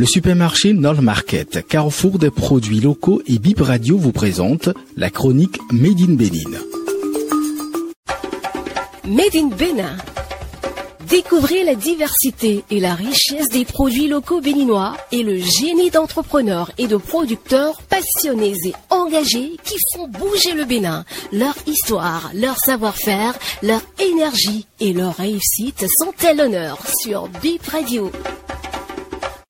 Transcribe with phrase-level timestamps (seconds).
[0.00, 5.58] Le supermarché Nord Market, carrefour des produits locaux et Bip Radio vous présente la chronique
[5.72, 6.58] Made in Bénin.
[9.06, 9.98] Made in Bénin.
[11.06, 16.86] Découvrez la diversité et la richesse des produits locaux béninois et le génie d'entrepreneurs et
[16.86, 21.04] de producteurs passionnés et engagés qui font bouger le Bénin.
[21.30, 28.10] Leur histoire, leur savoir-faire, leur énergie et leur réussite sont à l'honneur sur Bip Radio.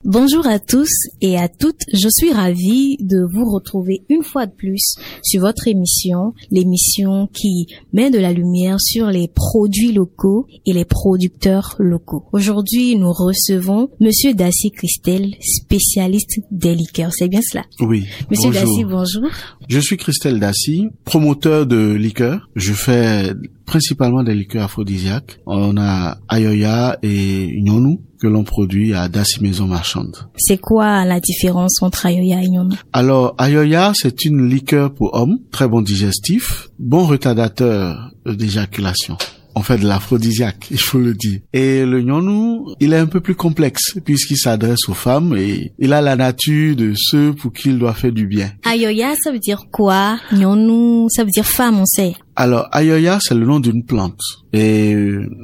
[0.07, 0.89] Bonjour à tous
[1.21, 5.68] et à toutes, je suis ravie de vous retrouver une fois de plus sur votre
[5.68, 12.25] émission, l'émission qui met de la lumière sur les produits locaux et les producteurs locaux.
[12.32, 17.13] Aujourd'hui, nous recevons Monsieur Daci Christelle, spécialiste des liqueurs.
[17.13, 17.67] C'est bien cela?
[17.80, 18.07] Oui.
[18.30, 19.29] Monsieur Daci, bonjour.
[19.69, 22.49] Je suis Christelle Daci, promoteur de liqueurs.
[22.57, 23.35] Je fais
[23.70, 25.38] principalement des liqueurs aphrodisiaques.
[25.46, 30.16] On a Ayoya et Nyonou que l'on produit à Daci Maison Marchande.
[30.36, 35.38] C'est quoi la différence entre Ayoya et Nyonou Alors, Ayoya, c'est une liqueur pour hommes,
[35.52, 39.16] très bon digestif, bon retardateur d'éjaculation
[39.54, 41.40] on fait de l'aphrodisiaque, il faut le dire.
[41.52, 45.92] Et le gnonou, il est un peu plus complexe puisqu'il s'adresse aux femmes et il
[45.92, 48.52] a la nature de ceux pour qui il doit faire du bien.
[48.64, 50.18] Ayoya, ça veut dire quoi?
[50.32, 52.14] Gnonou, ça veut dire femme, on sait.
[52.36, 54.20] Alors, Ayoya, c'est le nom d'une plante.
[54.52, 54.96] Et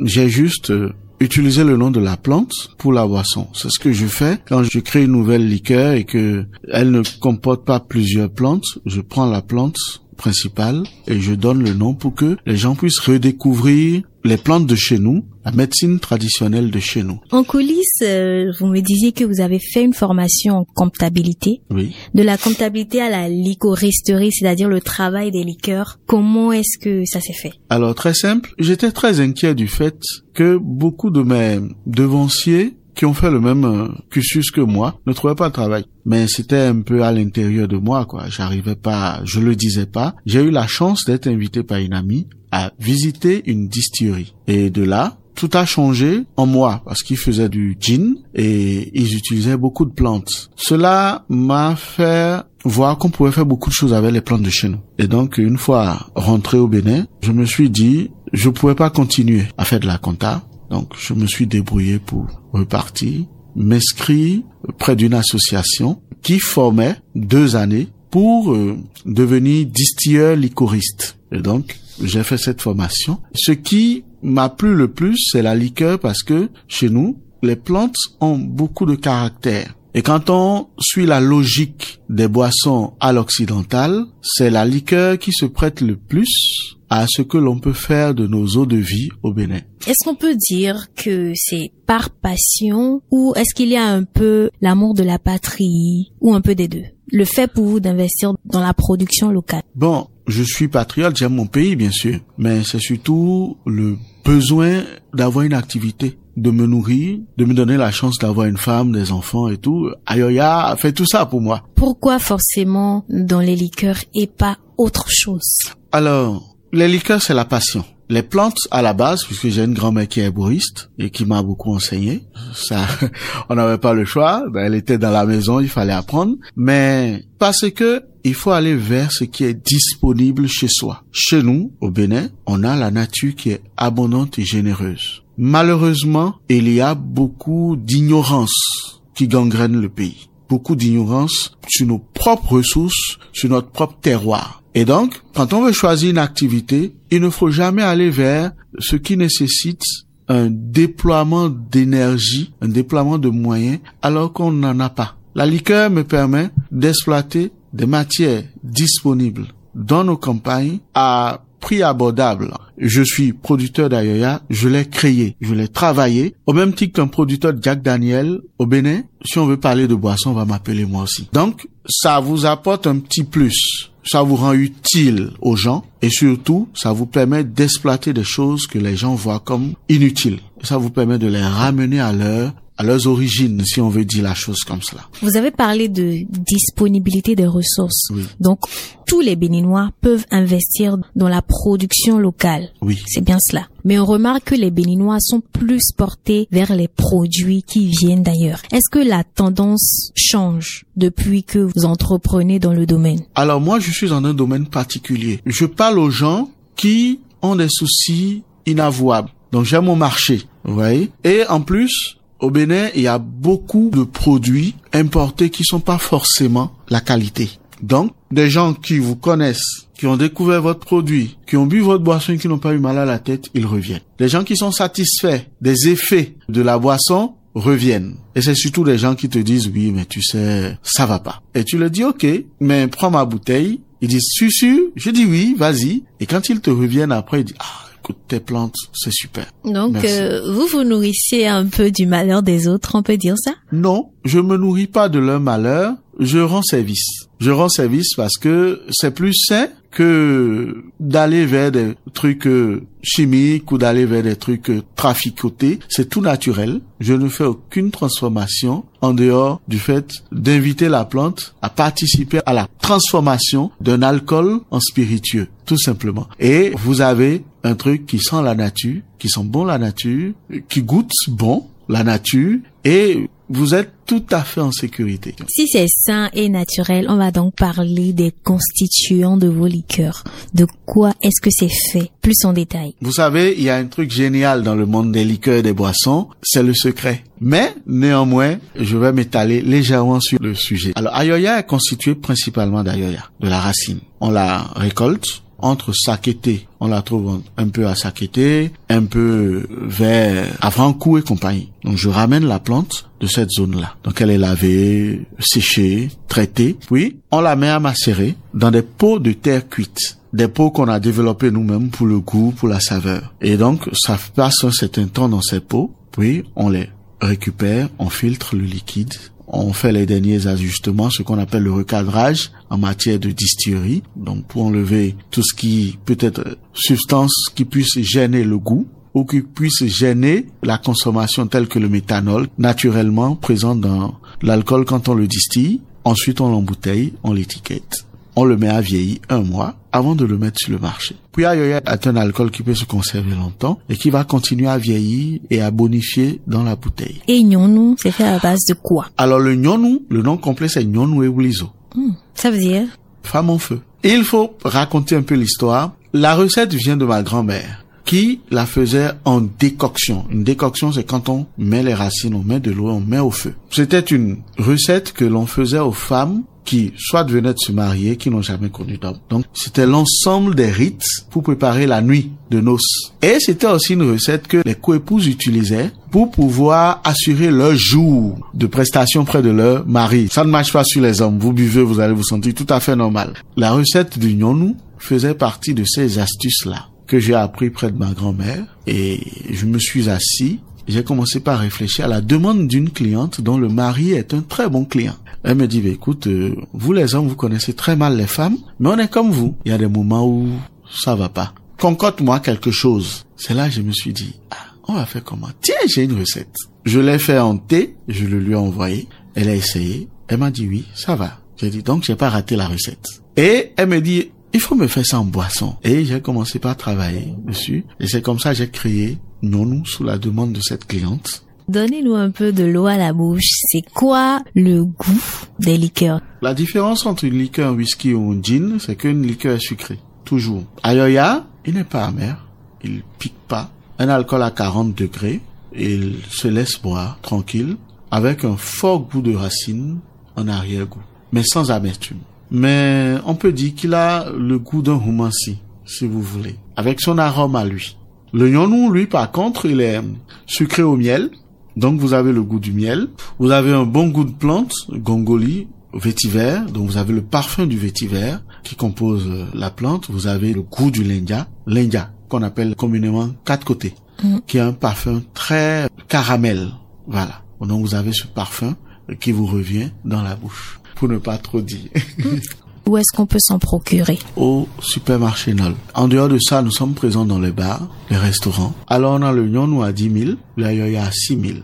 [0.05, 0.73] j'ai juste
[1.21, 3.49] utilisé le nom de la plante pour la boisson.
[3.55, 7.03] C'est ce que je fais quand je crée une nouvelle liqueur et que elle ne
[7.21, 8.65] comporte pas plusieurs plantes.
[8.85, 9.77] Je prends la plante
[10.17, 14.75] principale et je donne le nom pour que les gens puissent redécouvrir les plantes de
[14.75, 17.21] chez nous, la médecine traditionnelle de chez nous.
[17.31, 21.61] En coulisses, euh, vous me disiez que vous avez fait une formation en comptabilité.
[21.71, 21.95] Oui.
[22.15, 26.01] De la comptabilité à la licoristerie, c'est-à-dire le travail des liqueurs.
[26.07, 27.53] Comment est-ce que ça s'est fait?
[27.71, 29.97] Alors très simple, j'étais très inquiet du fait
[30.35, 35.13] que beaucoup de mes devanciers qui ont fait le même euh, cursus que moi ne
[35.13, 35.85] trouvaient pas de travail.
[36.05, 38.29] Mais c'était un peu à l'intérieur de moi, quoi.
[38.29, 40.15] J'arrivais pas, je le disais pas.
[40.25, 44.35] J'ai eu la chance d'être invité par une amie à visiter une distillerie.
[44.47, 49.15] Et de là, tout a changé en moi parce qu'ils faisaient du gin et ils
[49.15, 50.51] utilisaient beaucoup de plantes.
[50.57, 54.69] Cela m'a fait voir qu'on pouvait faire beaucoup de choses avec les plantes de chez
[54.69, 54.81] nous.
[54.99, 59.45] Et donc, une fois rentré au Bénin, je me suis dit, je pouvais pas continuer
[59.59, 60.43] à faire de la compta
[60.77, 64.43] donc, je me suis débrouillé pour repartir, m'inscrire
[64.79, 68.77] près d'une association qui formait deux années pour euh,
[69.07, 71.19] devenir distilleur liquoriste.
[71.33, 73.23] Et donc, j'ai fait cette formation.
[73.35, 77.97] Ce qui m'a plu le plus, c'est la liqueur parce que chez nous, les plantes
[78.21, 79.75] ont beaucoup de caractère.
[79.95, 85.47] Et quand on suit la logique des boissons à l'occidental, c'est la liqueur qui se
[85.47, 89.33] prête le plus à ce que l'on peut faire de nos eaux de vie au
[89.33, 89.61] Bénin.
[89.87, 94.51] Est-ce qu'on peut dire que c'est par passion ou est-ce qu'il y a un peu
[94.61, 96.85] l'amour de la patrie ou un peu des deux?
[97.13, 101.47] Le fait pour vous d'investir dans la production locale Bon, je suis patriote, j'aime mon
[101.47, 104.83] pays bien sûr, mais c'est surtout le besoin
[105.15, 109.13] d'avoir une activité de me nourrir, de me donner la chance d'avoir une femme, des
[109.13, 109.89] enfants et tout.
[110.05, 111.63] Ayoya fait tout ça pour moi.
[111.75, 115.59] Pourquoi forcément dans les liqueurs et pas autre chose?
[115.93, 117.85] Alors, les liqueurs, c'est la passion.
[118.09, 121.43] Les plantes, à la base, puisque j'ai une grand-mère qui est bourriste et qui m'a
[121.43, 122.23] beaucoup enseigné,
[122.55, 122.87] ça,
[123.49, 124.45] on n'avait pas le choix.
[124.49, 126.37] Ben, elle était dans la maison, il fallait apprendre.
[126.55, 131.03] Mais parce que il faut aller vers ce qui est disponible chez soi.
[131.13, 135.23] Chez nous, au Bénin, on a la nature qui est abondante et généreuse.
[135.39, 140.29] Malheureusement, il y a beaucoup d'ignorance qui gangrène le pays.
[140.49, 144.63] Beaucoup d'ignorance sur nos propres ressources, sur notre propre terroir.
[144.75, 148.97] Et donc, quand on veut choisir une activité, il ne faut jamais aller vers ce
[148.97, 149.83] qui nécessite
[150.29, 155.17] un déploiement d'énergie, un déploiement de moyens, alors qu'on n'en a pas.
[155.35, 162.55] La liqueur me permet d'exploiter des matières disponibles dans nos campagnes à prix abordable.
[162.79, 166.37] Je suis producteur d'Ayoya, je l'ai créé, je l'ai travaillé.
[166.47, 170.31] Au même titre qu'un producteur Jack Daniel au Bénin, si on veut parler de boisson,
[170.31, 171.29] on va m'appeler moi aussi.
[171.33, 176.69] Donc, ça vous apporte un petit plus ça vous rend utile aux gens et surtout,
[176.75, 180.39] ça vous permet d'exploiter des choses que les gens voient comme inutiles.
[180.63, 184.23] Ça vous permet de les ramener à leur à leurs origines, si on veut dire
[184.23, 185.03] la chose comme cela.
[185.23, 188.11] Vous avez parlé de disponibilité des ressources.
[188.11, 188.23] Oui.
[188.41, 188.61] Donc,
[189.07, 192.71] tous les Béninois peuvent investir dans la production locale.
[192.83, 193.03] Oui.
[193.07, 193.69] C'est bien cela.
[193.85, 198.61] Mais on remarque que les Béninois sont plus portés vers les produits qui viennent d'ailleurs.
[198.73, 203.21] Est-ce que la tendance change depuis que vous entreprenez dans le domaine?
[203.35, 205.41] Alors moi, je suis dans un domaine particulier.
[205.47, 209.31] Je parle aux gens qui ont des soucis inavouables.
[209.53, 211.11] Donc j'ai mon marché, vous voyez.
[211.25, 215.99] Et en plus, Au Bénin, il y a beaucoup de produits importés qui sont pas
[215.99, 217.51] forcément la qualité.
[217.83, 222.03] Donc, des gens qui vous connaissent, qui ont découvert votre produit, qui ont bu votre
[222.03, 224.01] boisson et qui n'ont pas eu mal à la tête, ils reviennent.
[224.19, 228.17] Les gens qui sont satisfaits des effets de la boisson reviennent.
[228.35, 231.43] Et c'est surtout des gens qui te disent, oui, mais tu sais, ça va pas.
[231.55, 232.27] Et tu leur dis, ok,
[232.61, 233.81] mais prends ma bouteille.
[234.03, 234.79] Ils disent, suis sûr?
[234.95, 236.03] Je dis oui, vas-y.
[236.21, 239.47] Et quand ils te reviennent après, ils disent, ah, tes plantes, c'est super.
[239.65, 243.53] Donc, euh, vous vous nourrissez un peu du malheur des autres, on peut dire ça?
[243.73, 247.27] Non, je me nourris pas de leur malheur, je rends service.
[247.41, 253.73] Je rends service parce que c'est plus sain que d'aller vers des trucs euh, chimiques
[253.73, 255.79] ou d'aller vers des trucs euh, traficotés.
[255.89, 256.81] C'est tout naturel.
[257.01, 262.53] Je ne fais aucune transformation en dehors du fait d'inviter la plante à participer à
[262.53, 266.29] la transformation d'un alcool en spiritueux, tout simplement.
[266.39, 270.33] Et vous avez un truc qui sent la nature, qui sent bon la nature,
[270.69, 275.35] qui goûte bon la nature et vous êtes tout à fait en sécurité.
[275.49, 280.25] Si c'est sain et naturel, on va donc parler des constituants de vos liqueurs.
[280.55, 282.11] De quoi est-ce que c'est fait?
[282.23, 282.95] Plus en détail.
[283.01, 285.73] Vous savez, il y a un truc génial dans le monde des liqueurs et des
[285.73, 287.23] boissons, c'est le secret.
[287.41, 290.93] Mais néanmoins, je vais m'étaler légèrement sur le sujet.
[290.97, 294.01] Alors, Ayoya est constitué principalement d'Ayoya, de la racine.
[294.21, 300.47] On la récolte, entre Sakété, on la trouve un peu à Sakété, un peu vers
[300.61, 301.69] Avrancou et compagnie.
[301.83, 303.97] Donc je ramène la plante de cette zone-là.
[304.05, 306.77] Donc elle est lavée, séchée, traitée.
[306.87, 310.89] Puis on la met à macérer dans des pots de terre cuite des pots qu'on
[310.89, 313.35] a développés nous-mêmes pour le goût, pour la saveur.
[313.41, 316.91] Et donc, ça passe un certain temps dans ces pots, puis on les
[317.23, 319.15] récupère, on filtre le liquide,
[319.49, 324.03] on fait les derniers ajustements, ce qu'on appelle le recadrage en matière de distillerie.
[324.17, 329.25] Donc pour enlever tout ce qui peut être substance qui puisse gêner le goût ou
[329.25, 335.15] qui puisse gêner la consommation telle que le méthanol naturellement présent dans l'alcool quand on
[335.15, 335.81] le distille.
[336.05, 340.37] Ensuite on l'embouteille, on l'étiquette on le met à vieillir un mois avant de le
[340.37, 341.17] mettre sur le marché.
[341.33, 344.79] Puis Ayoya est un alcool qui peut se conserver longtemps et qui va continuer à
[344.79, 347.23] vieillir et à bonifier dans la bouteille.
[347.27, 349.07] Et Nyonou, c'est fait à base de quoi?
[349.17, 351.71] Alors le Nyonou, le nom complet c'est Nyonou Ewulizo.
[351.95, 352.87] Hmm, ça veut dire?
[353.23, 353.81] Femme en feu.
[354.05, 355.95] il faut raconter un peu l'histoire.
[356.13, 360.25] La recette vient de ma grand-mère qui la faisait en décoction.
[360.31, 363.33] Une décoction, c'est quand on met les racines, on met de l'eau, on met au
[363.33, 363.55] feu.
[363.69, 368.29] C'était une recette que l'on faisait aux femmes qui soit venaient de se marier, qui
[368.29, 369.17] n'ont jamais connu d'homme.
[369.31, 373.13] Donc, c'était l'ensemble des rites pour préparer la nuit de noces.
[373.23, 378.67] Et c'était aussi une recette que les coépouses utilisaient pour pouvoir assurer leur jour de
[378.67, 380.29] prestation près de leur mari.
[380.31, 381.39] Ça ne marche pas sur les hommes.
[381.39, 383.33] Vous buvez, vous allez vous sentir tout à fait normal.
[383.57, 388.11] La recette du gnonou faisait partie de ces astuces-là que j'ai appris près de ma
[388.13, 389.21] grand-mère et
[389.51, 390.59] je me suis assis
[390.89, 394.69] j'ai commencé par réfléchir à la demande d'une cliente dont le mari est un très
[394.69, 395.17] bon client.
[395.47, 398.59] Elle me dit, bah, écoute, euh, vous les hommes, vous connaissez très mal les femmes,
[398.81, 399.57] mais on est comme vous.
[399.65, 400.49] Il y a des moments où
[400.91, 401.55] ça va pas.
[401.79, 403.25] Concorde-moi quelque chose.
[403.37, 404.57] C'est là que je me suis dit, ah,
[404.89, 405.49] on va faire comment?
[405.61, 406.55] Tiens, j'ai une recette.
[406.85, 409.09] Je l'ai fait en thé, je le lui ai envoyé.
[409.37, 410.09] Elle a essayé.
[410.29, 411.41] Elle m'a dit oui, ça va.
[411.57, 413.23] J'ai dit donc j'ai pas raté la recette.
[413.37, 415.77] Et elle me dit il faut me faire ça en boisson.
[415.85, 417.85] Et j'ai commencé par travailler dessus.
[418.01, 421.46] Et c'est comme ça que j'ai créé Nonou sous la demande de cette cliente.
[421.69, 423.49] Donnez-nous un peu de l'eau à la bouche.
[423.73, 425.23] C'est quoi le goût
[425.59, 426.21] des liqueurs?
[426.41, 429.99] La différence entre une liqueur, whisky ou un gin, c'est qu'une liqueur est sucrée.
[430.25, 430.63] Toujours.
[430.85, 432.47] Ayoya, il n'est pas amer.
[432.85, 433.71] Il pique pas.
[433.99, 435.41] Un alcool à 40 degrés.
[435.77, 437.77] Il se laisse boire tranquille
[438.11, 439.99] avec un fort goût de racine
[440.37, 441.03] en arrière-goût.
[441.33, 442.19] Mais sans amertume.
[442.51, 446.57] Mais on peut dire qu'il a le goût d'un romanci, si vous voulez.
[446.77, 447.97] Avec son arôme à lui.
[448.33, 450.01] Le yonou, lui, par contre, il est
[450.47, 451.31] sucré au miel.
[451.77, 453.09] Donc vous avez le goût du miel.
[453.39, 456.61] Vous avez un bon goût de plante, gongoli, vétiver.
[456.73, 460.11] Donc vous avez le parfum du vétiver qui compose euh, la plante.
[460.11, 464.39] Vous avez le goût du lendia, lendia qu'on appelle communément quatre côtés, mm.
[464.47, 466.71] qui a un parfum très caramel.
[467.07, 467.43] Voilà.
[467.61, 468.75] Donc vous avez ce parfum
[469.21, 471.89] qui vous revient dans la bouche, pour ne pas trop dire.
[472.89, 475.75] Où est-ce qu'on peut s'en procurer Au supermarché Nol.
[475.95, 478.75] En dehors de ça, nous sommes présents dans les bars, les restaurants.
[478.87, 481.59] Alors on a le Nyonou à 10 000, le Ayoya à 6 000.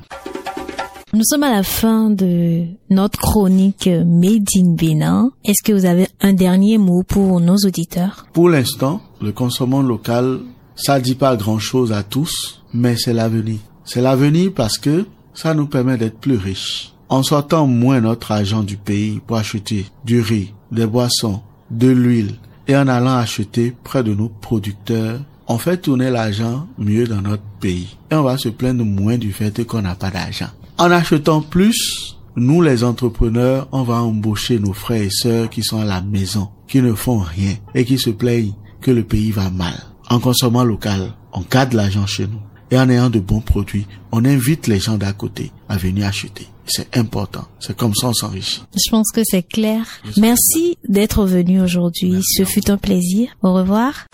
[1.15, 5.31] Nous sommes à la fin de notre chronique Made in Bénin.
[5.45, 8.27] Est-ce que vous avez un dernier mot pour nos auditeurs?
[8.33, 10.41] Pour l'instant, le consommant local,
[10.75, 13.59] ça dit pas grand-chose à tous, mais c'est l'avenir.
[13.85, 16.95] C'est l'avenir parce que ça nous permet d'être plus riches.
[17.09, 22.35] En sortant moins notre argent du pays pour acheter du riz, des boissons, de l'huile
[22.69, 27.43] et en allant acheter près de nos producteurs, on fait tourner l'argent mieux dans notre
[27.61, 27.97] pays.
[28.11, 30.49] Et on va se plaindre moins du fait qu'on n'a pas d'argent.
[30.79, 35.81] En achetant plus, nous les entrepreneurs, on va embaucher nos frères et sœurs qui sont
[35.81, 39.51] à la maison, qui ne font rien et qui se plaignent que le pays va
[39.51, 39.75] mal.
[40.09, 42.41] En consommant local, on garde l'argent chez nous.
[42.71, 46.49] Et en ayant de bons produits, on invite les gens d'à côté à venir acheter.
[46.67, 47.47] C'est important.
[47.61, 48.63] C'est comme ça on s'enrichit.
[48.75, 49.85] Je pense que c'est clair.
[50.17, 52.21] Merci d'être venu aujourd'hui.
[52.23, 53.29] Ce fut un plaisir.
[53.43, 54.07] Au revoir.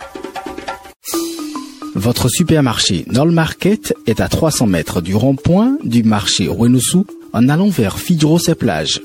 [1.95, 7.69] Votre supermarché Nol Market est à 300 mètres du rond-point du marché Renoussou en allant
[7.69, 9.01] vers Fidros-et-Plage.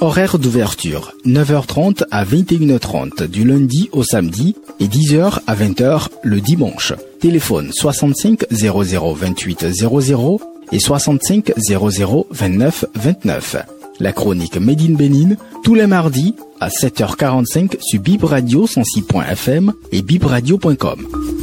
[0.00, 6.92] Horaire d'ouverture 9h30 à 21h30 du lundi au samedi et 10h à 20h le dimanche.
[7.20, 10.40] Téléphone 65 00 28 00
[10.72, 13.56] et 65 00 29 29.
[14.00, 21.35] La chronique Made in tous les mardis à 7h45 sur Bib Radio 106.fm et bibradio.com.